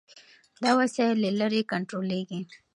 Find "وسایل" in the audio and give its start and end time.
0.79-1.17